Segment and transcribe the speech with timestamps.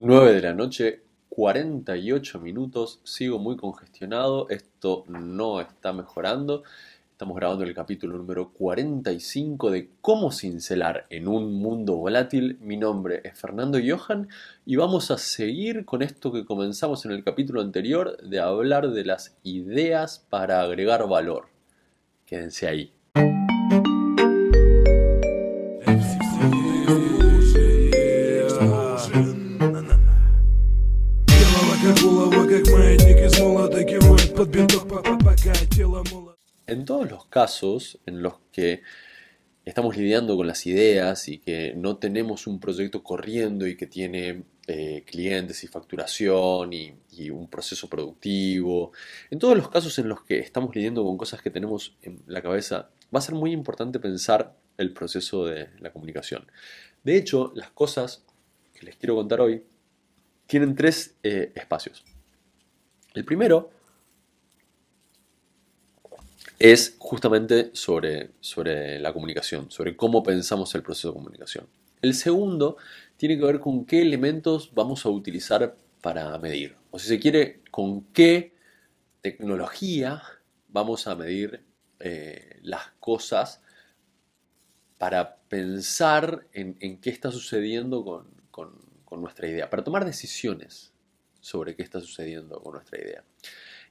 [0.00, 6.62] 9 de la noche, 48 minutos, sigo muy congestionado, esto no está mejorando.
[7.10, 12.58] Estamos grabando el capítulo número 45 de Cómo cincelar en un mundo volátil.
[12.60, 14.28] Mi nombre es Fernando Johan
[14.64, 19.04] y vamos a seguir con esto que comenzamos en el capítulo anterior de hablar de
[19.04, 21.48] las ideas para agregar valor.
[22.24, 22.97] Quédense ahí.
[37.28, 38.82] Casos en los que
[39.64, 44.44] estamos lidiando con las ideas y que no tenemos un proyecto corriendo y que tiene
[44.66, 46.94] eh, clientes y facturación y,
[47.30, 48.92] un proceso productivo,
[49.28, 52.40] en todos los casos en los que estamos lidiando con cosas que tenemos en la
[52.40, 56.46] cabeza, va a ser muy importante pensar el proceso de la comunicación.
[57.02, 58.24] De hecho, las cosas
[58.72, 59.64] que les quiero contar hoy
[60.46, 62.04] tienen tres eh, espacios.
[63.14, 63.70] El primero
[66.58, 71.66] es justamente sobre, sobre la comunicación, sobre cómo pensamos el proceso de comunicación.
[72.02, 72.76] El segundo
[73.16, 76.76] tiene que ver con qué elementos vamos a utilizar para medir.
[76.90, 78.54] O si se quiere, con qué
[79.20, 80.22] tecnología
[80.68, 81.64] vamos a medir
[82.00, 83.60] eh, las cosas
[84.98, 88.26] para pensar en, qué está sucediendo con,
[89.04, 90.92] con nuestra idea, para tomar decisiones
[91.40, 93.24] sobre qué está sucediendo con nuestra idea.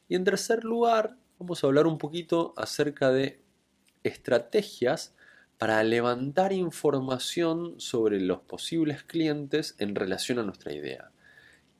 [0.09, 3.41] Y en tercer lugar, vamos a hablar un poquito acerca de
[4.03, 5.15] estrategias
[5.57, 11.11] para levantar información sobre los posibles clientes en relación a nuestra idea.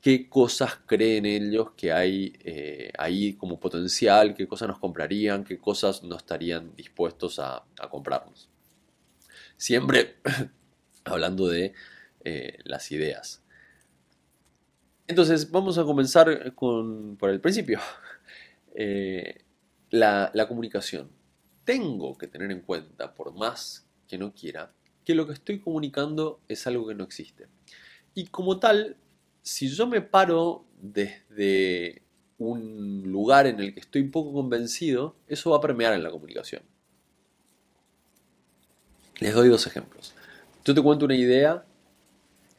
[0.01, 4.33] ¿Qué cosas creen ellos que hay eh, ahí como potencial?
[4.35, 5.43] ¿Qué cosas nos comprarían?
[5.43, 8.49] ¿Qué cosas no estarían dispuestos a, comprarnos?
[9.57, 10.17] Siempre
[11.03, 11.73] hablando de
[12.23, 13.43] eh, las ideas.
[15.07, 17.79] Entonces, vamos a comenzar con, por el principio.
[18.79, 19.46] Eh,
[19.89, 21.09] la, comunicación.
[21.63, 24.71] Tengo que tener en cuenta, por más que no quiera,
[25.03, 27.47] que lo que estoy comunicando es algo que no existe.
[28.13, 28.97] Y como tal,
[29.41, 32.03] si yo me paro desde
[32.37, 36.63] un lugar en el que estoy poco convencido, eso va a permear en la comunicación.
[39.19, 40.13] Les doy dos ejemplos.
[40.63, 41.65] Yo te cuento una idea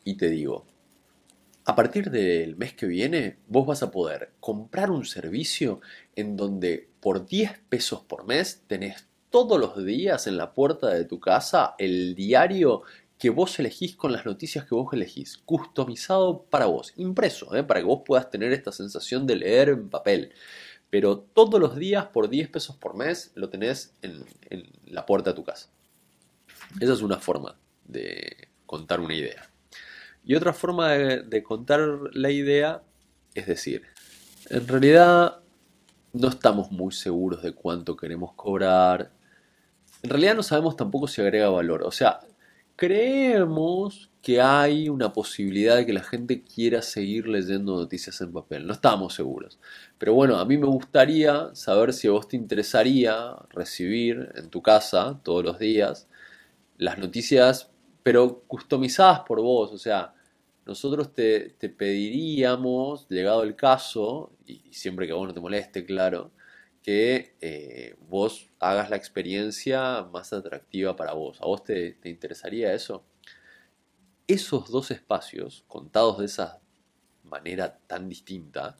[0.02, 0.64] y te digo,
[1.68, 5.82] a partir del mes que viene, vos vas a poder comprar un servicio
[6.16, 11.04] en donde por 10 pesos por mes tenés todos los días en la puerta de
[11.04, 12.84] tu casa el diario
[13.18, 17.62] que vos elegís con las noticias que vos elegís, customizado para vos, impreso, ¿eh?
[17.62, 20.32] para que vos puedas tener esta sensación de leer en papel.
[20.88, 25.32] Pero todos los días por 10 pesos por mes lo tenés en, en la puerta
[25.32, 25.68] de tu casa.
[26.80, 29.50] Esa es una forma de contar una idea.
[30.28, 31.80] Y otra forma de, contar
[32.12, 32.82] la idea
[33.34, 33.82] es decir,
[34.50, 35.38] en realidad
[36.12, 39.10] no estamos muy seguros de cuánto queremos cobrar.
[40.02, 41.82] En realidad no sabemos tampoco si agrega valor.
[41.82, 42.20] O sea,
[42.76, 48.66] creemos que hay una posibilidad de que la gente quiera seguir leyendo noticias en papel.
[48.66, 49.58] No estamos seguros.
[49.96, 54.60] Pero bueno, a mí me gustaría saber si a vos te interesaría recibir en tu
[54.60, 56.06] casa todos los días
[56.76, 57.70] las noticias,
[58.02, 59.72] pero customizadas por vos.
[59.72, 60.14] O sea,
[60.68, 66.30] nosotros te, pediríamos, llegado el caso, y, siempre que a vos no te moleste, claro,
[66.82, 71.40] que eh, vos hagas la experiencia más atractiva para vos.
[71.40, 73.02] ¿A vos te, te interesaría eso?
[74.26, 76.60] Esos dos espacios, contados de esa
[77.24, 78.76] manera tan distinta,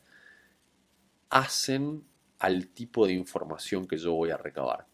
[1.30, 2.04] hacen
[2.38, 4.86] al tipo de información que yo voy a recabar.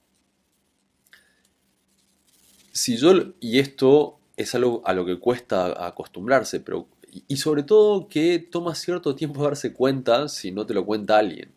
[2.70, 6.88] Si yo, y esto es algo a lo que cuesta acostumbrarse, pero
[7.28, 11.52] y sobre todo que toma cierto tiempo darse cuenta si no te lo cuenta alguien.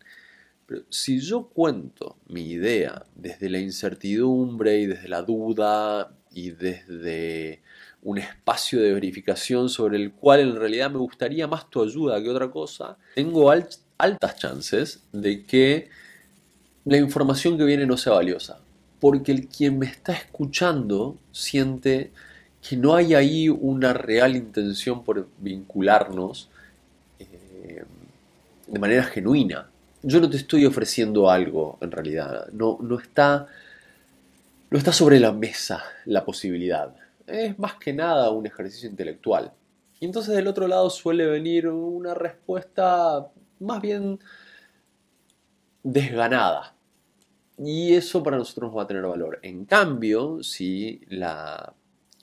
[0.66, 7.62] Pero si yo cuento mi idea desde la incertidumbre y desde la duda y desde
[8.02, 12.28] un espacio de verificación sobre el cual en realidad me gustaría más tu ayuda que
[12.28, 15.88] otra cosa, tengo altas chances de que
[16.84, 18.60] la información que viene no sea valiosa.
[19.00, 22.12] Porque el quien me está escuchando siente
[22.66, 26.48] que no hay ahí una real intención por vincularnos
[27.18, 27.84] eh,
[28.66, 29.68] de manera genuina.
[30.02, 33.46] Yo no te estoy ofreciendo algo en realidad, no, no, está,
[34.70, 36.94] no está sobre la mesa la posibilidad.
[37.26, 39.52] Es más que nada un ejercicio intelectual.
[40.00, 43.28] Y entonces del otro lado suele venir una respuesta
[43.60, 44.20] más bien
[45.82, 46.74] desganada.
[47.58, 49.40] Y eso para nosotros va a tener valor.
[49.42, 51.74] En cambio, si la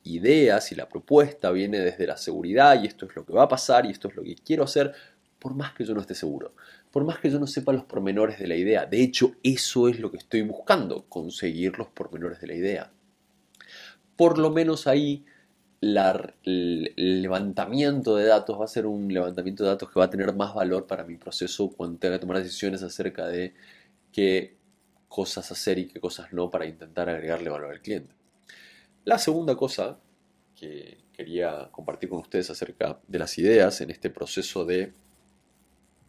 [0.05, 3.47] ideas y la propuesta viene desde la seguridad y esto es lo que va a
[3.47, 4.93] pasar y esto es lo que quiero hacer,
[5.39, 6.55] por más que yo no esté seguro,
[6.91, 8.85] por más que yo no sepa los pormenores de la idea.
[8.85, 12.91] De hecho, eso es lo que estoy buscando, conseguir los pormenores de la idea.
[14.15, 15.25] Por lo menos ahí
[15.81, 20.33] el levantamiento de datos va a ser un levantamiento de datos que va a tener
[20.33, 23.53] más valor para mi proceso cuando tenga que tomar decisiones acerca de
[24.11, 24.57] qué
[25.07, 28.15] cosas hacer y qué cosas no para intentar agregarle valor al cliente.
[29.05, 29.99] La segunda cosa
[30.55, 34.93] que quería compartir con ustedes acerca de las ideas en este proceso de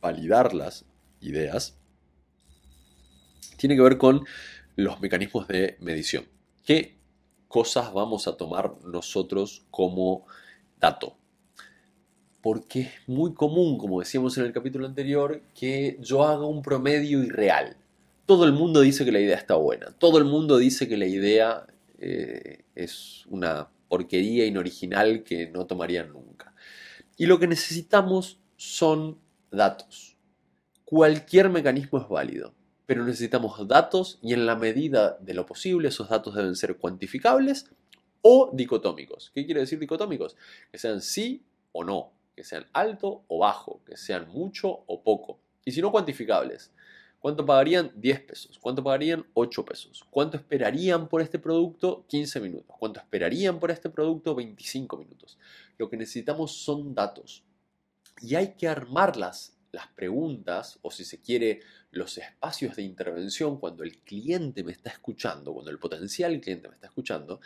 [0.00, 0.86] validar las
[1.20, 1.76] ideas
[3.58, 4.24] tiene que ver con
[4.76, 6.24] los mecanismos de medición.
[6.64, 6.96] ¿Qué
[7.48, 10.24] cosas vamos a tomar nosotros como
[10.80, 11.18] dato?
[12.40, 17.22] Porque es muy común, como decíamos en el capítulo anterior, que yo haga un promedio
[17.22, 17.76] irreal.
[18.24, 19.90] Todo el mundo dice que la idea está buena.
[19.98, 21.66] Todo el mundo dice que la idea
[21.98, 26.54] eh, es una porquería inoriginal que no tomarían nunca.
[27.16, 29.18] Y lo que necesitamos son
[29.50, 30.16] datos.
[30.84, 32.54] Cualquier mecanismo es válido,
[32.86, 37.70] pero necesitamos datos y en la medida de lo posible esos datos deben ser cuantificables
[38.22, 39.30] o dicotómicos.
[39.34, 40.36] ¿Qué quiere decir dicotómicos?
[40.70, 45.40] Que sean sí o no, que sean alto o bajo, que sean mucho o poco.
[45.64, 46.72] Y si no cuantificables,
[47.26, 47.90] ¿Cuánto pagarían?
[47.96, 48.56] 10 pesos.
[48.60, 49.26] ¿Cuánto pagarían?
[49.34, 50.04] 8 pesos.
[50.10, 52.06] ¿Cuánto esperarían por este producto?
[52.06, 52.76] 15 minutos.
[52.78, 54.32] ¿Cuánto esperarían por este producto?
[54.36, 55.36] 25 minutos.
[55.76, 57.42] Lo que necesitamos son datos.
[58.22, 63.82] Y hay que armarlas las preguntas o si se quiere los espacios de intervención cuando
[63.82, 67.40] el cliente me está escuchando, cuando el potencial cliente me está escuchando,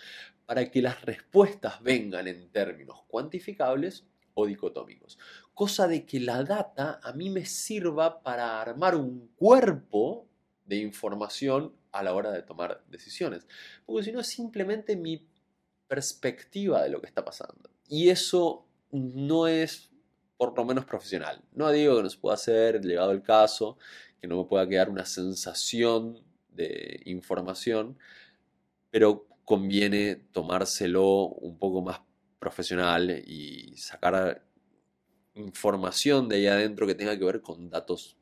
[0.44, 4.04] para que las respuestas vengan en términos cuantificables
[4.34, 5.18] o dicotómicos.
[5.60, 10.26] Cosa de que la data a mí me sirva para armar un cuerpo
[10.64, 13.46] de información a la hora de tomar decisiones.
[13.84, 15.28] Porque si no es simplemente mi
[15.86, 17.68] perspectiva de lo que está pasando.
[17.90, 19.90] Y eso no es
[20.38, 21.42] por lo menos profesional.
[21.52, 23.76] No digo que no se pueda hacer, llegado el caso,
[24.18, 27.98] que no me pueda quedar una sensación de información,
[28.90, 32.00] pero conviene tomárselo un poco más
[32.38, 34.42] profesional y sacar
[35.40, 38.16] información de ahí adentro que tenga que ver con datos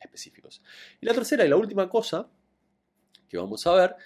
[0.00, 0.62] específicos.
[1.00, 2.28] Y la tercera y la última cosa
[3.28, 3.96] que vamos a ver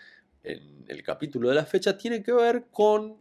[0.42, 3.20] en el capítulo de la fecha tiene que ver con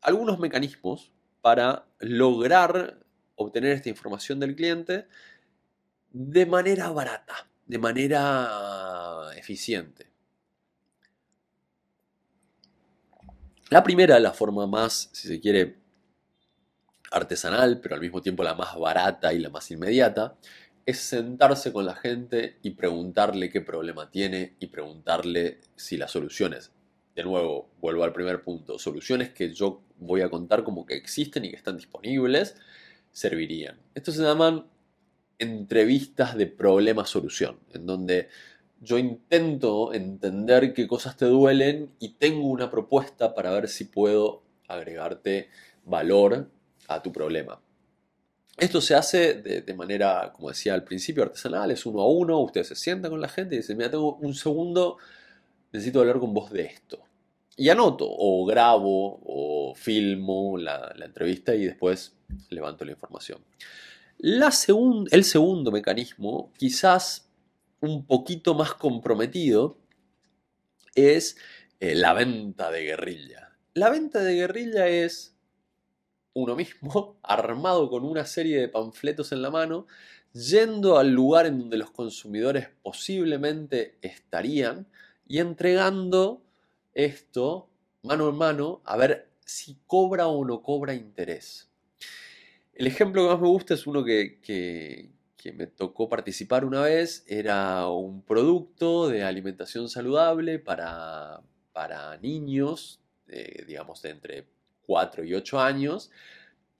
[0.00, 3.00] algunos mecanismos para lograr
[3.36, 5.06] obtener esta información del cliente
[6.10, 10.06] de manera barata, de manera eficiente.
[13.70, 15.83] La primera, la forma más, si se quiere,
[17.14, 20.36] artesanal, pero al mismo tiempo la más barata y la más inmediata,
[20.86, 26.72] es sentarse con la gente y preguntarle qué problema tiene y preguntarle si las soluciones,
[27.14, 31.44] de nuevo, vuelvo al primer punto, soluciones que yo voy a contar como que existen
[31.44, 32.56] y que están disponibles,
[33.12, 33.78] servirían.
[33.94, 34.66] Estos se llaman
[35.38, 38.28] entrevistas de problema-solución, en donde
[38.80, 44.42] yo intento entender qué cosas te duelen y tengo una propuesta para ver si puedo
[44.68, 45.48] agregarte
[45.84, 46.50] valor
[46.88, 47.60] a tu problema.
[48.56, 52.68] Esto se hace de, manera, como decía al principio, artesanal, es uno a uno, ustedes
[52.68, 54.98] se sientan con la gente y dicen, mira, tengo un segundo,
[55.72, 57.00] necesito hablar con vos de esto.
[57.56, 62.16] Y anoto, o grabo, o filmo la, la entrevista y después
[62.50, 63.40] levanto la información.
[64.18, 64.52] La
[65.10, 67.28] el segundo mecanismo, quizás
[67.80, 69.76] un poquito más comprometido
[70.94, 71.36] es
[71.80, 73.52] eh, la venta de guerrilla.
[73.74, 75.33] La venta de guerrilla es
[76.34, 79.86] uno mismo, armado con una serie de panfletos en la mano,
[80.32, 84.86] yendo al lugar en donde los consumidores posiblemente estarían
[85.26, 86.42] y entregando
[86.92, 87.70] esto
[88.02, 91.70] mano en mano a ver si cobra o no cobra interés.
[92.74, 94.40] El ejemplo que más me gusta es uno que,
[95.44, 103.00] que me tocó participar una vez era un producto de alimentación saludable para, para niños,
[103.66, 104.46] digamos, de entre
[104.86, 106.10] 4 y 8 años.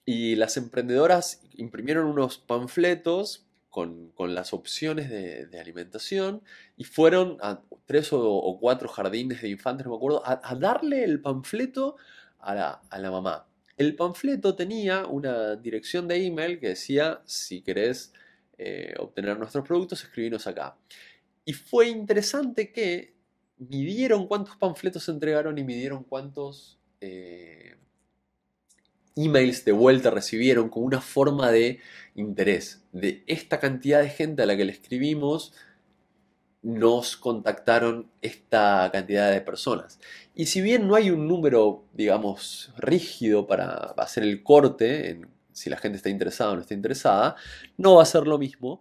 [0.04, 6.42] Y las emprendedoras imprimieron unos panfletos con, las opciones de, alimentación
[6.76, 11.20] y fueron a tres o, cuatro jardines de infantes, no me acuerdo, a, darle el
[11.20, 11.96] panfleto
[12.38, 13.48] a la, a la, mamá.
[13.76, 18.12] El panfleto tenía una dirección de email que decía, si querés
[18.58, 20.76] eh, obtener nuestros productos, escribinos acá.
[21.44, 23.16] Y fue interesante que
[23.58, 27.76] midieron cuántos panfletos se entregaron y midieron cuántos eh,
[29.16, 31.80] emails de vuelta recibieron con una forma de
[32.14, 32.82] interés.
[32.92, 35.52] De esta cantidad de gente a la que le escribimos,
[36.62, 40.00] nos contactaron esta cantidad de personas.
[40.34, 45.70] Y si bien no hay un número, digamos, rígido para hacer el corte, en si
[45.70, 47.36] la gente está interesada o no está interesada,
[47.76, 48.80] no va a ser lo mismo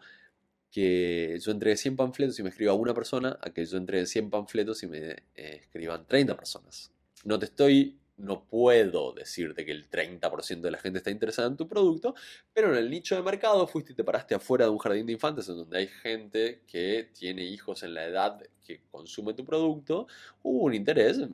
[0.72, 4.32] que yo entregue 100 panfletos y me escriba una persona a que yo entregue 100
[4.32, 4.98] panfletos y me
[5.36, 6.92] eh, escriban 30 personas.
[7.24, 11.58] No te estoy no puedo decirte que el 30% de la gente está interesada en
[11.58, 12.16] tu producto,
[12.54, 15.14] pero en el nicho de mercado fuiste y te paraste afuera de un jardín de
[15.14, 20.08] infantes en donde hay gente que tiene hijos en la edad que consume tu producto,
[20.42, 21.28] hubo un interés eh,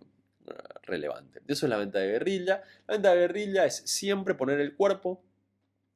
[0.84, 1.42] relevante.
[1.48, 2.64] Eso es la venta de guerrilla.
[2.88, 5.22] La venta de guerrilla es siempre poner el cuerpo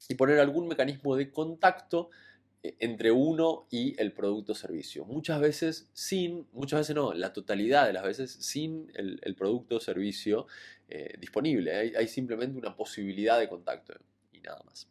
[0.08, 2.10] y poner algún mecanismo de contacto
[2.64, 5.04] eh, entre uno y el producto o servicio.
[5.04, 9.80] Muchas veces sin, muchas veces no, la totalidad de las veces sin el, producto o
[9.80, 10.46] servicio
[10.88, 11.94] eh, disponible.
[11.96, 13.94] Hay, simplemente una posibilidad de contacto
[14.32, 14.88] y nada más.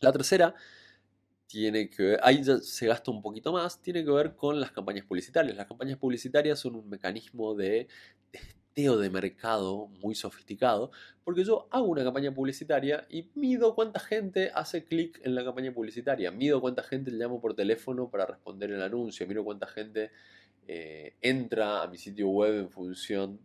[0.00, 0.54] La tercera
[1.46, 5.06] tiene que ahí ya se gasta un poquito más, tiene que ver con las campañas
[5.06, 5.56] publicitarias.
[5.56, 7.88] Las campañas publicitarias son un mecanismo de
[8.78, 10.92] de mercado muy sofisticado,
[11.24, 15.74] porque yo hago una campaña publicitaria y mido cuánta gente hace clic en la campaña
[15.74, 20.12] publicitaria, mido cuánta gente le llamo por teléfono para responder el anuncio, mido cuánta gente
[20.68, 23.40] eh, entra a mi sitio web en función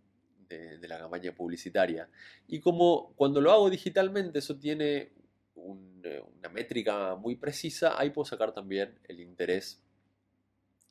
[0.80, 2.10] de, la campaña publicitaria.
[2.48, 5.14] Y como cuando lo hago digitalmente eso tiene
[6.04, 9.82] eh, una métrica muy precisa, ahí puedo sacar también el interés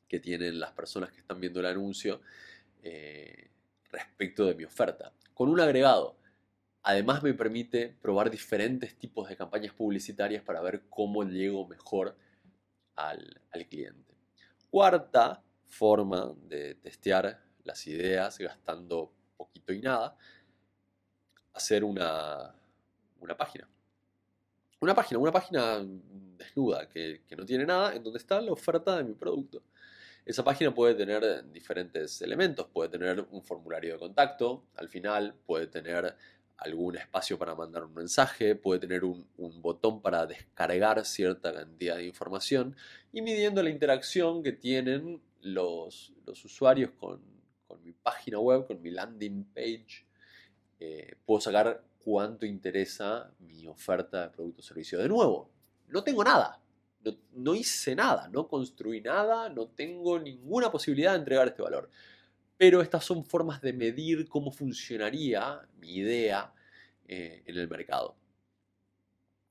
[0.07, 2.21] que tienen las personas que están viendo el anuncio.
[2.83, 3.49] Eh,
[3.93, 5.13] respecto de mi oferta.
[5.33, 6.17] Con un agregado,
[6.81, 12.17] además me permite probar diferentes tipos de campañas publicitarias para ver cómo llego mejor
[12.95, 14.13] al, cliente.
[14.69, 19.13] Cuarta forma de testear las ideas gastando
[19.45, 20.15] poquito y nada,
[21.53, 22.53] hacer una,
[23.19, 23.67] una página.
[24.79, 25.85] Una página, una página
[26.37, 29.63] desnuda que, que, no tiene nada, en donde está la oferta de mi producto.
[30.25, 35.67] Esa página puede tener diferentes elementos, puede tener un formulario de contacto, al final puede
[35.67, 36.15] tener
[36.57, 39.27] algún espacio para mandar un mensaje, puede tener un,
[39.61, 42.75] botón para descargar cierta cantidad de información
[43.11, 47.21] y midiendo la interacción que tienen los, usuarios con,
[47.81, 50.05] mi página web, con mi landing page,
[50.79, 54.99] eh, puedo sacar cuánto interesa mi oferta de producto o servicio.
[54.99, 55.49] De nuevo,
[55.87, 56.61] no tengo nada,
[57.33, 61.89] no, hice nada, no construí nada, no tengo ninguna posibilidad de entregar este valor.
[62.57, 66.53] Pero estas son formas de medir cómo funcionaría mi idea
[67.07, 68.15] eh, en el mercado.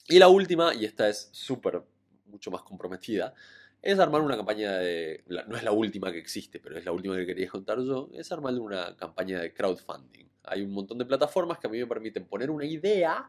[0.09, 1.83] Y la última, y esta es súper,
[2.27, 3.35] mucho más comprometida,
[3.83, 7.17] es armar una campaña de, no es la última que existe, pero es la última
[7.17, 10.29] que quería contar yo, es armar una campaña de crowdfunding.
[10.45, 13.29] Hay un montón de plataformas que a mí me permiten poner una idea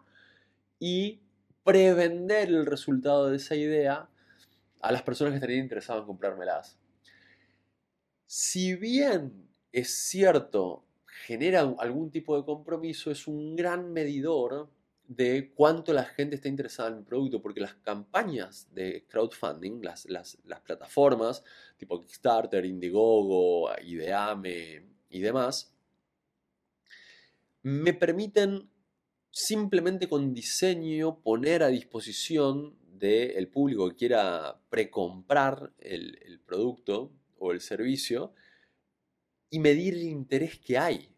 [0.79, 1.21] y
[1.63, 4.07] prevender el resultado de esa idea
[4.79, 6.77] a las personas que estarían interesadas en comprármelas.
[8.27, 10.85] Si bien es cierto,
[11.25, 14.69] genera algún tipo de compromiso, es un gran medidor
[15.07, 20.05] de cuánto la gente está interesada en el producto, porque las campañas de crowdfunding, las,
[20.05, 21.43] las, plataformas
[21.77, 25.73] tipo Kickstarter, Indiegogo, Ideame y demás,
[27.63, 28.69] me permiten
[29.29, 37.51] simplemente con diseño poner a disposición del público que quiera precomprar el, el producto o
[37.51, 38.33] el servicio
[39.49, 41.12] y medir el interés que hay.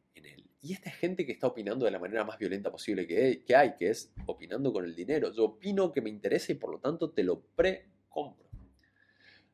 [0.65, 3.91] Y esta gente que está opinando de la manera más violenta posible que, hay, que
[3.91, 5.31] es opinando con el dinero.
[5.31, 8.49] Yo opino que me interesa y por lo tanto te lo precompro.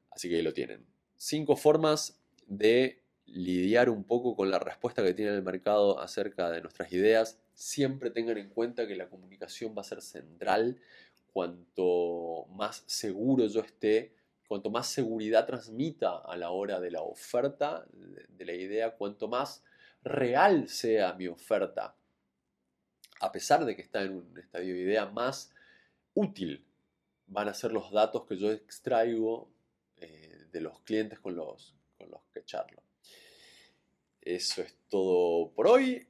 [0.09, 0.85] Así que ahí lo tienen.
[1.17, 6.61] Cinco formas de lidiar un poco con la respuesta que tiene el mercado acerca de
[6.61, 7.41] nuestras ideas.
[7.55, 10.79] Siempre tengan en cuenta que la comunicación va a ser central
[11.33, 14.15] cuanto más seguro yo esté,
[14.47, 19.61] cuanto más seguridad transmita a la hora de la oferta de la idea, cuanto más
[20.03, 21.95] real sea mi oferta,
[23.19, 25.53] a pesar de que está en un estadio de idea, más
[26.13, 26.65] útil
[27.27, 29.49] van a ser los datos que yo extraigo
[29.97, 32.81] eh, de los clientes con los, con los que charlo.
[34.21, 36.07] Eso es todo por hoy.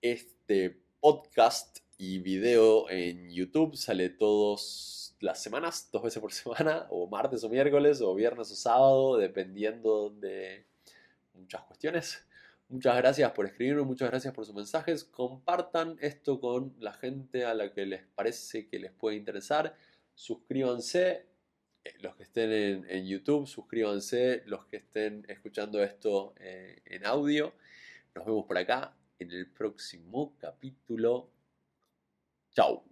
[0.00, 7.06] Este podcast y video en YouTube sale todas las semanas, dos veces por semana, o
[7.06, 10.66] martes o miércoles, o viernes o sábado, dependiendo de
[11.34, 12.26] muchas cuestiones.
[12.68, 15.04] Muchas gracias por escribirme, muchas gracias por sus mensajes.
[15.04, 19.76] Compartan esto con la gente a la que les parece que les puede interesar.
[20.14, 21.26] Suscríbanse,
[21.84, 27.54] eh, los que estén en, YouTube, suscríbanse, los que estén escuchando esto eh, en audio.
[28.14, 31.30] Nos vemos por acá en el próximo capítulo
[32.56, 32.82] Chao.